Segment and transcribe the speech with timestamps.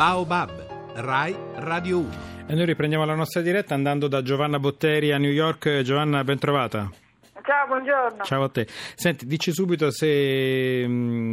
[0.00, 2.08] Baobab, Rai Radio 1.
[2.48, 5.82] E noi riprendiamo la nostra diretta andando da Giovanna Botteri a New York.
[5.82, 6.88] Giovanna, ben trovata.
[7.44, 8.24] Ciao, buongiorno.
[8.24, 8.64] Ciao a te.
[8.66, 10.86] Senti, dici subito se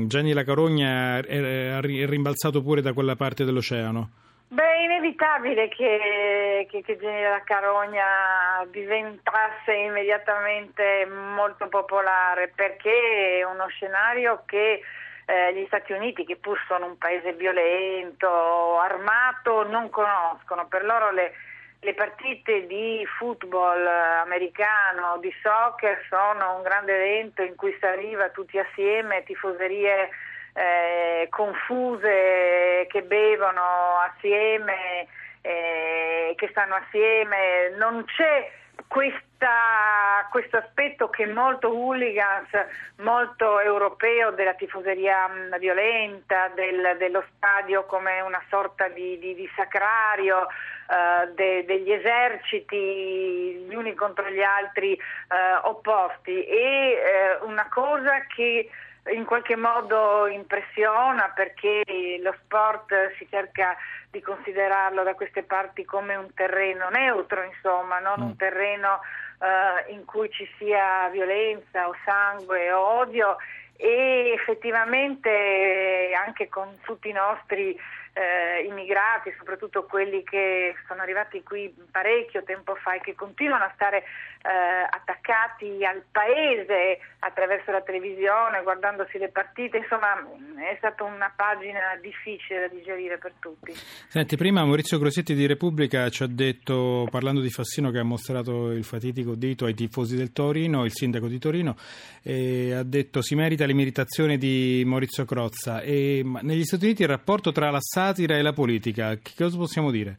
[0.07, 4.09] Gianni La Carogna è, è rimbalzato pure da quella parte dell'oceano.
[4.49, 13.43] Beh, è inevitabile che, che, che Gianni La Carogna diventasse immediatamente molto popolare perché è
[13.45, 14.81] uno scenario che
[15.29, 20.67] eh, gli Stati Uniti, che pur sono un paese violento, armato, non conoscono.
[20.67, 21.33] Per loro le,
[21.81, 28.29] le partite di football americano, di soccer sono un grande evento in cui si arriva
[28.29, 30.09] tutti assieme, tifoserie
[30.53, 35.07] eh, confuse che bevono assieme,
[35.41, 38.49] eh, che stanno assieme, non c'è
[38.87, 42.49] questa, questo aspetto che è molto hooligans,
[42.97, 49.49] molto europeo della tifoseria mm, violenta, del, dello stadio come una sorta di, di, di
[49.55, 56.43] sacrario, uh, de, degli eserciti gli uni contro gli altri uh, opposti.
[56.45, 58.69] E uh, una cosa che
[59.11, 61.83] in qualche modo impressiona perché
[62.21, 63.75] lo sport si cerca
[64.17, 68.23] di considerarlo da queste parti come un terreno neutro, insomma, non mm.
[68.23, 68.99] un terreno
[69.39, 73.37] uh, in cui ci sia violenza o sangue o odio
[73.75, 77.77] e effettivamente anche con tutti i nostri
[78.17, 83.71] eh, immigrati, soprattutto quelli che sono arrivati qui parecchio tempo fa e che continuano a
[83.75, 91.31] stare eh, attaccati al paese attraverso la televisione, guardandosi le partite, insomma è stata una
[91.35, 93.73] pagina difficile da digerire per tutti.
[93.73, 98.71] Senti, prima Maurizio Grossetti di Repubblica ci ha detto, parlando di Fassino che ha mostrato
[98.71, 101.75] il fatitico dito ai tifosi del Torino, il sindaco di Torino,
[102.23, 105.81] e ha detto si merita l'imitazione di Maurizio Crozza.
[105.81, 109.91] E, negli Stati Uniti il rapporto tra la satira e la politica, che cosa possiamo
[109.91, 110.17] dire?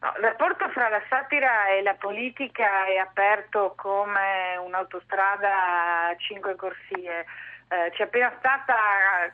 [0.00, 6.54] No, il rapporto fra la satira e la politica è aperto come un'autostrada a cinque
[6.54, 7.24] corsie.
[7.68, 8.72] Eh, c'è appena stato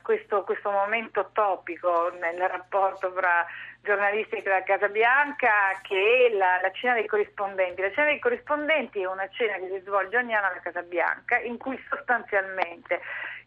[0.03, 3.45] questo, questo, momento topico nel rapporto fra
[3.83, 7.83] giornalisti della Casa Bianca che è la, la, cena dei corrispondenti.
[7.83, 11.39] La cena dei corrispondenti è una cena che si svolge ogni anno alla Casa Bianca
[11.39, 13.01] in cui sostanzialmente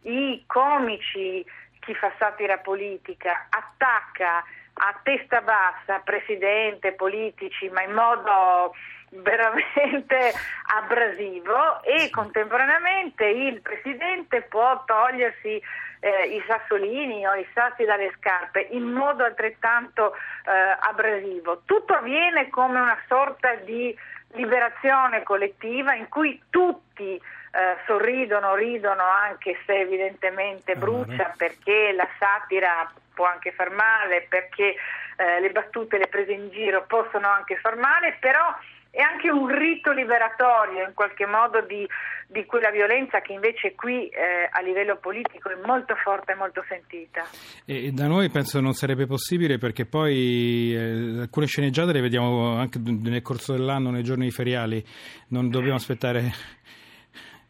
[0.04, 1.44] i comici,
[1.86, 4.44] chi fa satira politica, attacca
[4.78, 8.74] a testa bassa presidente, politici, ma in modo
[9.12, 10.34] veramente
[10.76, 15.62] abrasivo e contemporaneamente il presidente può togliersi
[16.00, 21.62] eh, i sassolini o i sassi dalle scarpe in modo altrettanto eh, abrasivo.
[21.66, 23.96] Tutto avviene come una sorta di
[24.34, 27.22] liberazione collettiva in cui tutti
[27.56, 34.76] eh, sorridono, ridono anche se evidentemente brucia perché la satira può anche far male, perché
[35.16, 38.44] eh, le battute, le prese in giro possono anche far male, però
[38.90, 41.88] è anche un rito liberatorio in qualche modo di,
[42.28, 46.64] di quella violenza che invece qui eh, a livello politico è molto forte e molto
[46.68, 47.24] sentita.
[47.66, 52.80] E da noi penso non sarebbe possibile perché poi eh, alcune sceneggiate le vediamo anche
[52.84, 54.86] nel corso dell'anno, nei giorni feriali,
[55.30, 56.32] non dobbiamo aspettare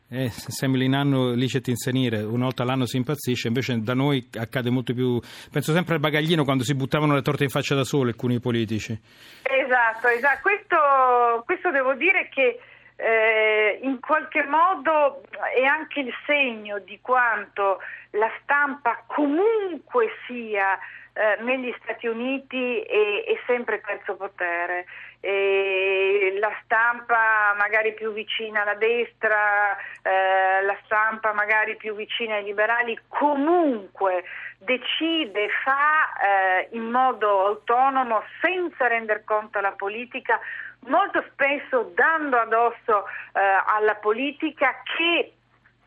[0.10, 4.70] eh, sembri in anno licet insenire, una volta all'anno si impazzisce, invece da noi accade
[4.70, 5.20] molto più.
[5.52, 9.00] Penso sempre al bagaglino quando si buttavano le torte in faccia da solo alcuni politici.
[9.42, 10.40] Esatto, esatto.
[10.42, 12.60] Questo, questo devo dire che
[12.98, 15.24] eh, in qualche modo
[15.56, 17.80] è anche il segno di quanto
[18.12, 20.78] la stampa comunque sia
[21.14, 24.86] eh, negli Stati Uniti è, è sempre terzo potere.
[25.26, 33.00] La stampa magari più vicina alla destra, eh, la stampa magari più vicina ai liberali,
[33.08, 34.24] comunque
[34.60, 40.40] decide, fa eh, in modo autonomo, senza render conto alla politica,
[40.82, 45.34] molto spesso dando addosso eh, alla politica che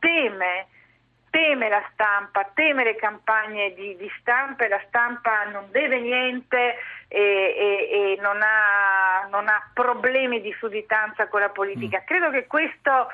[0.01, 0.67] teme
[1.31, 6.77] teme la stampa, teme le campagne di, di stampa e la stampa non deve niente
[7.09, 12.01] e, e, e non, ha, non, ha, problemi di sudditanza con la politica.
[12.01, 12.07] Mm.
[12.07, 13.09] Credo che questo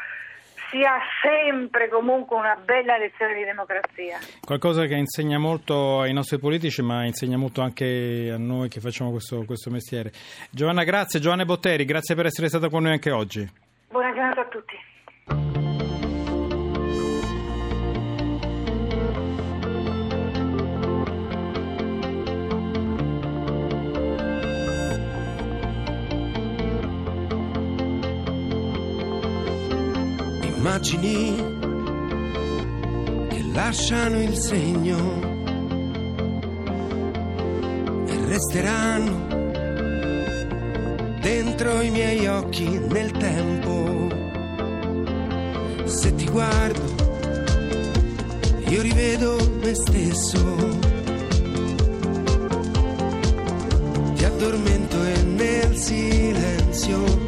[0.71, 4.19] sia sempre comunque una bella lezione di democrazia.
[4.44, 9.11] Qualcosa che insegna molto ai nostri politici, ma insegna molto anche a noi che facciamo
[9.11, 10.11] questo, questo mestiere.
[10.50, 11.21] Giovanna, grazie.
[11.21, 13.49] Giovanna Botteri, grazie per essere stata con noi anche oggi.
[13.88, 15.63] Buona giornata a tutti.
[30.64, 31.37] Immagini
[33.28, 35.20] che lasciano il segno
[38.06, 39.26] e resteranno
[41.20, 44.08] dentro i miei occhi nel tempo.
[45.84, 46.94] Se ti guardo,
[48.66, 50.78] io rivedo me stesso.
[54.14, 57.24] Ti addormento e nel silenzio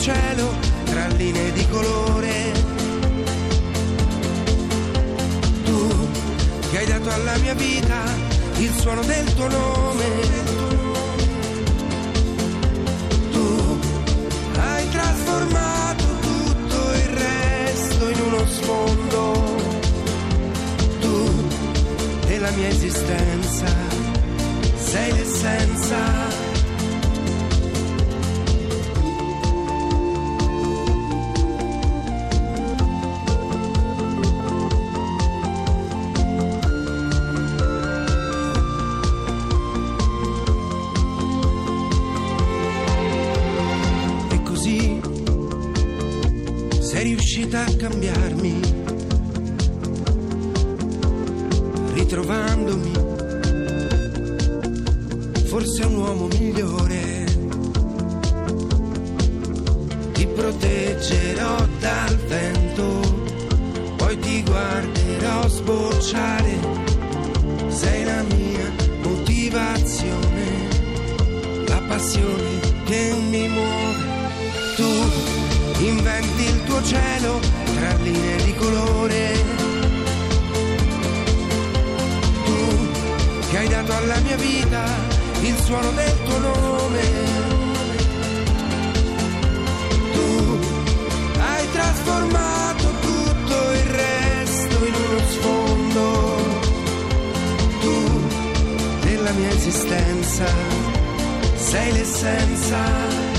[0.00, 0.54] cielo
[0.86, 2.52] tra linee di colore.
[5.64, 6.08] Tu
[6.70, 8.02] che hai dato alla mia vita
[8.56, 10.49] il suono del tuo nome.
[47.00, 48.60] Sei riuscita a cambiarmi,
[51.94, 52.92] ritrovandomi,
[55.46, 57.24] forse un uomo migliore.
[60.12, 63.24] Ti proteggerò dal vento,
[63.96, 66.58] poi ti guarderò sbocciare.
[67.68, 70.68] Sei la mia motivazione,
[71.66, 72.59] la passione
[76.82, 77.40] cielo
[77.74, 79.44] tra linee di colore.
[82.44, 82.88] Tu
[83.50, 84.82] che hai dato alla mia vita
[85.40, 87.00] il suono del tuo nome.
[90.12, 90.58] Tu
[91.38, 96.36] hai trasformato tutto il resto in uno sfondo.
[97.80, 98.20] Tu
[99.00, 100.44] della mia esistenza
[101.56, 103.29] sei l'essenza.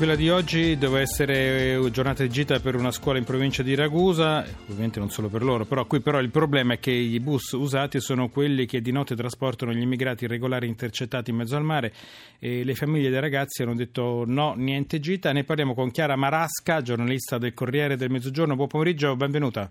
[0.00, 3.74] Quella di oggi deve essere eh, giornata di gita per una scuola in provincia di
[3.74, 7.50] Ragusa, ovviamente non solo per loro, però qui però il problema è che i bus
[7.52, 11.92] usati sono quelli che di notte trasportano gli immigrati irregolari intercettati in mezzo al mare
[12.38, 15.32] e le famiglie dei ragazzi hanno detto no, niente gita.
[15.32, 18.56] Ne parliamo con Chiara Marasca, giornalista del Corriere del Mezzogiorno.
[18.56, 19.70] Buon pomeriggio, benvenuta.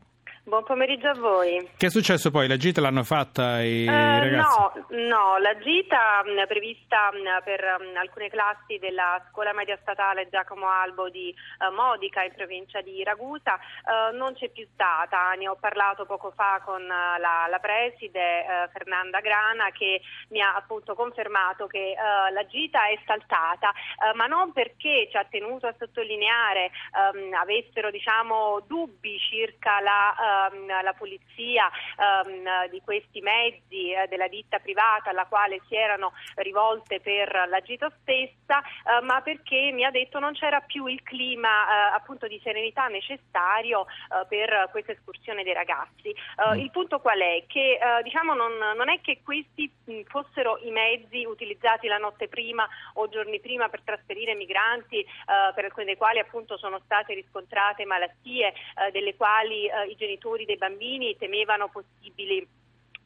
[0.50, 1.70] Buon pomeriggio a voi.
[1.78, 2.48] Che è successo poi?
[2.48, 4.58] La gita l'hanno fatta i Eh, ragazzi?
[4.90, 10.28] no, no, la gita mh, prevista mh, per mh, alcune classi della scuola media statale
[10.28, 15.32] Giacomo Albo di eh, Modica in provincia di Ragusa eh, non c'è più stata.
[15.38, 20.56] Ne ho parlato poco fa con eh, la, la preside Fernanda Grana che mi ha
[20.56, 21.94] appunto confermato che
[22.34, 23.72] la gita è saltata,
[24.16, 26.72] ma non perché ci ha tenuto a sottolineare
[27.14, 34.28] ehm, avessero diciamo dubbi circa la, ehm, la pulizia ehm, di questi mezzi eh, della
[34.28, 39.84] ditta privata alla quale si erano rivolte per la gita stessa, eh, ma perché mi
[39.84, 44.92] ha detto non c'era più il clima eh, appunto di serenità necessario eh, per questa
[44.92, 46.10] escursione dei ragazzi.
[46.10, 47.44] Eh, Il punto qual è?
[47.48, 52.28] Che eh, diciamo non, non è che questi mh, fossero i mezzi utilizzati la notte
[52.28, 57.86] prima o giorni prima per trasferire migranti, per alcuni dei quali appunto sono state riscontrate
[57.86, 58.54] malattie
[58.92, 62.48] delle quali i genitori dei bambini temevano possibili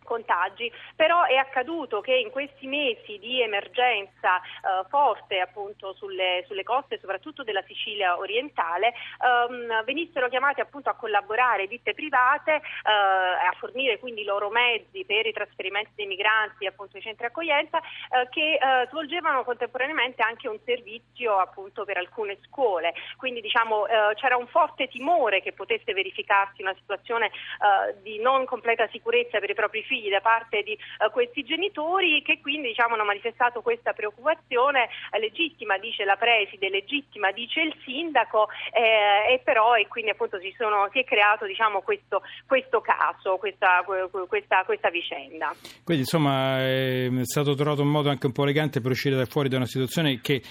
[0.03, 6.63] contagi, però è accaduto che in questi mesi di emergenza eh, forte appunto sulle, sulle
[6.63, 13.53] coste soprattutto della Sicilia orientale ehm, venissero chiamate appunto a collaborare ditte private eh, a
[13.57, 18.27] fornire quindi i loro mezzi per i trasferimenti dei migranti appunto ai centri accoglienza eh,
[18.29, 22.93] che eh, svolgevano contemporaneamente anche un servizio appunto per alcune scuole.
[23.17, 28.45] Quindi diciamo eh, c'era un forte timore che potesse verificarsi una situazione eh, di non
[28.45, 32.95] completa sicurezza per i propri figli da parte di eh, questi genitori che quindi diciamo,
[32.95, 39.39] hanno manifestato questa preoccupazione eh, legittima, dice la preside, legittima, dice il sindaco eh, e
[39.43, 43.83] però e quindi appunto si, sono, si è creato diciamo, questo, questo caso, questa,
[44.27, 45.53] questa, questa vicenda.
[45.83, 49.49] Quindi insomma è stato trovato un modo anche un po' elegante per uscire da fuori
[49.49, 50.41] da una situazione che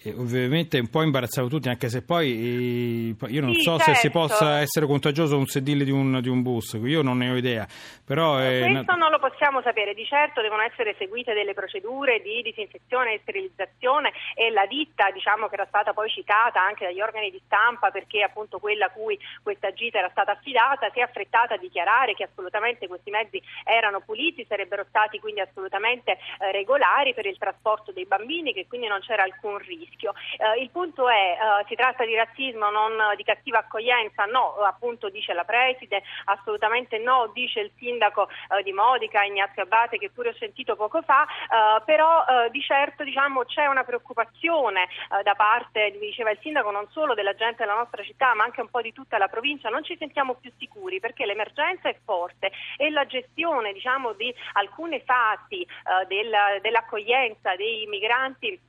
[0.00, 3.94] E ovviamente un po' imbarazzato tutti, anche se poi eh, io non Sì, so se
[3.94, 4.18] si certo.
[4.18, 7.66] possa essere contagioso un sedile di un, di un bus, io non ne ho idea.
[8.06, 12.42] Però è Questo non lo possiamo sapere, di certo devono essere seguite delle procedure di
[12.42, 17.30] disinfezione e sterilizzazione e la ditta diciamo, che era stata poi citata anche dagli organi
[17.30, 21.54] di stampa perché appunto quella a cui questa gita era stata affidata si è affrettata
[21.54, 27.26] a dichiarare che assolutamente questi mezzi erano puliti, sarebbero stati quindi assolutamente eh, regolari per
[27.26, 29.86] il trasporto dei bambini, che quindi non c'era alcun rischio.
[29.96, 34.24] Eh, il punto è, eh, si tratta di razzismo, non di cattiva accoglienza?
[34.24, 39.98] No, appunto dice la preside, assolutamente no, dice il sindaco eh, di Modica, Ignazio Abate,
[39.98, 44.84] che pure ho sentito poco fa, eh, però eh, di certo diciamo, c'è una preoccupazione
[44.84, 48.44] eh, da parte, mi diceva il sindaco, non solo della gente della nostra città, ma
[48.44, 51.96] anche un po' di tutta la provincia, non ci sentiamo più sicuri perché l'emergenza è
[52.04, 58.60] forte e la gestione diciamo, di alcune fasi eh, del- dell'accoglienza dei migranti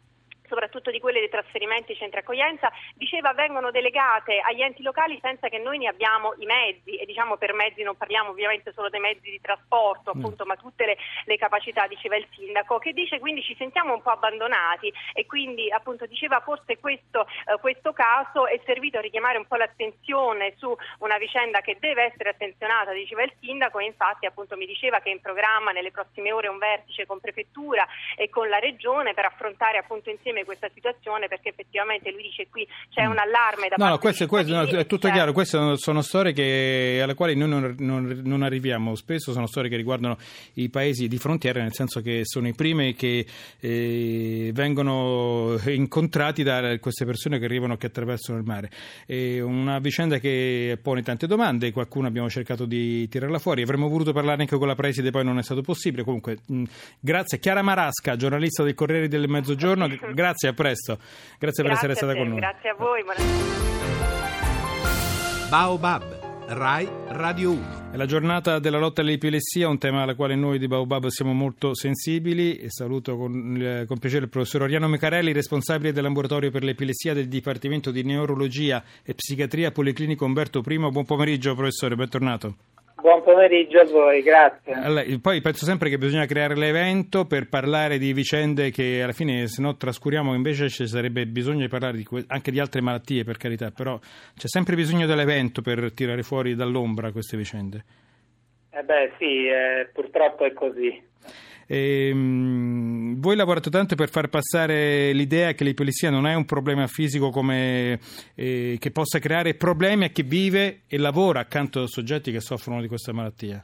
[0.50, 5.60] soprattutto di quelle dei trasferimenti centri accoglienza, diceva vengono delegate agli enti locali senza che
[5.60, 6.98] noi ne abbiamo i mezzi.
[6.98, 10.86] E diciamo per mezzi non parliamo ovviamente solo dei mezzi di trasporto appunto ma tutte
[10.86, 14.92] le, le capacità diceva il sindaco che dice quindi ci sentiamo un po' abbandonati.
[15.14, 19.56] E quindi appunto diceva forse questo, eh, questo caso è servito a richiamare un po'
[19.56, 23.80] l'attenzione su una vicenda che deve essere attenzionata diceva il sindaco.
[23.80, 27.20] E infatti appunto mi diceva che è in programma nelle prossime ore un vertice con
[27.20, 32.48] prefettura e con la regione per affrontare appunto insieme questa situazione perché effettivamente lui dice
[32.50, 33.76] qui c'è un allarme da.
[33.78, 36.34] No, no, parte questo, dei questo- no, è tutto cioè- chiaro, queste sono, sono storie
[36.34, 40.18] che- alle quali noi non, non- non arriviamo, spesso sono storie che riguardano
[40.54, 43.26] i paesi di frontiera, nel senso che sono i primi che
[43.60, 48.70] eh, vengono incontrati da queste persone che arrivano, che attraversano il mare.
[49.06, 54.14] È una vicenda che pone tante domande, qualcuno abbiamo cercato di tirarla fuori, avremmo voluto
[54.14, 56.64] parlare anche con la preside, poi non è stato possibile, comunque mh,
[57.00, 57.40] grazie.
[57.40, 60.98] Chiara Marasca, giornalista del Corriere del Mezzogiorno, grazie, a presto,
[61.38, 62.40] grazie, per essere Grazie stata te, con noi.
[62.40, 63.04] Grazie a voi.
[65.50, 67.92] Baobab, Rai Radio 1.
[67.92, 71.74] È la giornata della lotta all'epilessia, un tema al quale noi di Baobab siamo molto
[71.74, 77.16] sensibili e saluto con, eh, con piacere il professor Oriano Mecarelli, responsabile dell'ambulatorio per l'epilessia
[77.16, 80.78] del Dipartimento di Neurologia e Psichiatria Policlinico Umberto I.
[80.78, 82.69] Buon pomeriggio professore, bentornato.
[83.02, 84.74] Buon pomeriggio a voi, grazie.
[84.74, 89.48] Allora, poi penso sempre che bisogna creare l'evento per parlare di vicende che alla fine
[89.48, 93.24] se no trascuriamo, invece ci sarebbe bisogno di parlare di que- anche di altre malattie
[93.24, 97.84] per carità, però c'è sempre bisogno dell'evento per tirare fuori dall'ombra queste vicende.
[98.72, 101.02] Eh beh sì, eh, purtroppo è così.
[101.72, 107.30] Ehm, voi lavorate tanto per far passare l'idea che l'epilessia non è un problema fisico
[107.30, 108.00] come,
[108.34, 112.82] eh, che possa creare problemi a chi vive e lavora accanto a soggetti che soffrono
[112.82, 113.64] di questa malattia.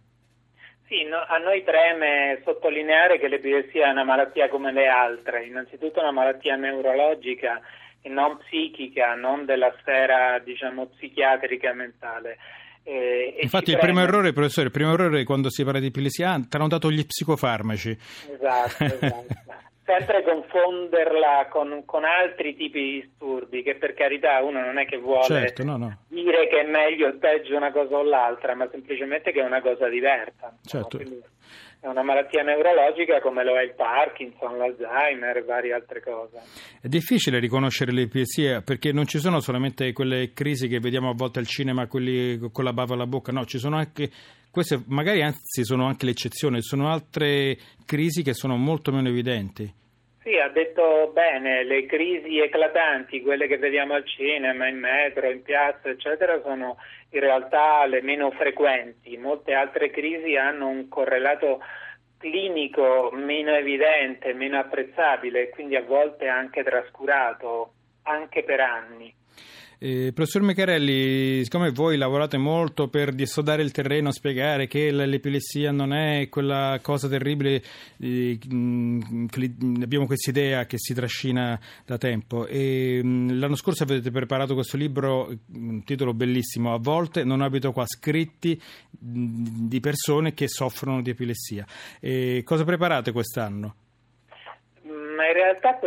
[0.88, 6.00] Sì, no- a noi preme sottolineare che l'epilessia è una malattia come le altre, innanzitutto
[6.00, 7.60] una malattia neurologica
[8.02, 12.38] e non psichica, non della sfera diciamo psichiatrica mentale.
[12.88, 16.40] Eh, Infatti il primo errore, professore, il primo errore quando si parla di epilessia, ah,
[16.40, 17.98] ti hanno dato gli psicofarmaci.
[18.32, 19.26] Esatto, esatto.
[19.86, 24.98] Sempre confonderla con, con altri tipi di disturbi, che per carità uno non è che
[24.98, 25.98] vuole Certo, no, no.
[26.08, 29.62] dire che è meglio o peggio una cosa o l'altra, ma semplicemente che è una
[29.62, 30.58] cosa diversa.
[30.66, 30.98] Certo.
[30.98, 36.40] È una malattia neurologica come lo è il Parkinson, l'Alzheimer e varie altre cose.
[36.82, 41.38] È difficile riconoscere l'epilessia perché non ci sono solamente quelle crisi che vediamo a volte
[41.38, 44.10] al cinema, quelli con la bava alla bocca, no, ci sono anche
[44.56, 49.70] queste, magari anzi sono anche l'eccezione, sono altre crisi che sono molto meno evidenti.
[50.24, 55.44] Sì, ha detto bene, le crisi eclatanti, quelle che vediamo al cinema, in metro, in
[55.44, 56.78] piazza, eccetera, sono
[57.10, 59.18] in realtà le meno frequenti.
[59.18, 61.60] Molte altre crisi hanno un correlato
[62.18, 69.14] clinico meno evidente, meno apprezzabile quindi a volte anche trascurato, anche per anni.
[69.78, 75.94] Eh, professor Mecarelli, siccome voi lavorate molto per dissodare il terreno, spiegare che l'epilessia non
[75.94, 77.62] è quella cosa terribile,
[78.00, 78.40] eh,
[79.82, 82.46] abbiamo questa idea che si trascina da tempo.
[82.46, 87.86] E, l'anno scorso avete preparato questo libro, un titolo bellissimo, A volte non abito qua,
[87.86, 91.66] scritti di persone che soffrono di epilessia.
[92.00, 93.76] E cosa preparate quest'anno?
[94.84, 95.80] In realtà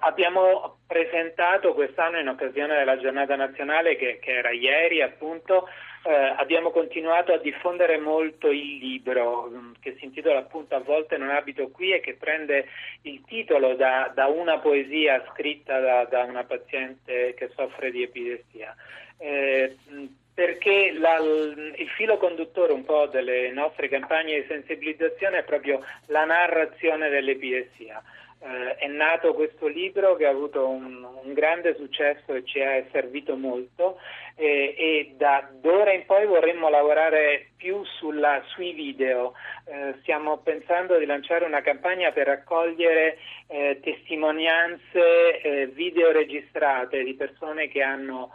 [0.00, 5.68] abbiamo presentato quest'anno in occasione della giornata nazionale che, che era ieri appunto,
[6.04, 11.16] eh, abbiamo continuato a diffondere molto il libro mh, che si intitola appunto A volte
[11.16, 12.68] non abito qui e che prende
[13.02, 18.74] il titolo da, da una poesia scritta da, da una paziente che soffre di epilessia.
[19.18, 25.44] Eh, mh, perché la- il filo conduttore un po' delle nostre campagne di sensibilizzazione è
[25.44, 28.02] proprio la narrazione dell'epilessia.
[28.38, 32.86] Eh, è nato questo libro che ha avuto un, un grande successo e ci è
[32.92, 33.98] servito molto
[34.36, 39.32] eh, e da d'ora in poi vorremmo lavorare più sulla, sui video.
[39.64, 47.14] Eh, stiamo pensando di lanciare una campagna per raccogliere eh, testimonianze eh, video registrate di
[47.14, 48.30] persone che hanno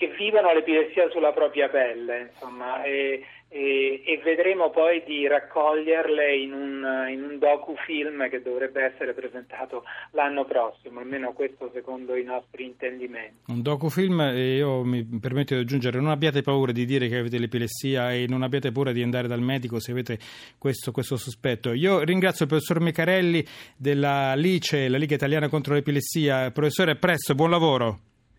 [0.00, 3.22] che vivono l'epilessia sulla propria pelle, insomma, e,
[3.52, 9.82] e, e vedremo poi di raccoglierle in un, in un docufilm che dovrebbe essere presentato
[10.12, 13.50] l'anno prossimo, almeno questo secondo i nostri intendimenti.
[13.50, 17.38] Un docufilm, e io mi permetto di aggiungere, non abbiate paura di dire che avete
[17.38, 20.18] l'epilessia e non abbiate paura di andare dal medico se avete
[20.56, 21.72] questo, questo sospetto.
[21.72, 23.44] Io ringrazio il professor Mecarelli
[23.76, 26.52] della LICE, la Liga Italiana contro l'Epilessia.
[26.52, 27.98] Professore, a presto, buon lavoro.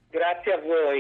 [0.09, 0.99] Grazie a voi.